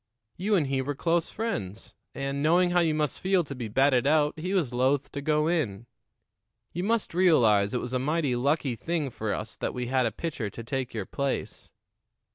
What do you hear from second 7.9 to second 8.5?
a mighty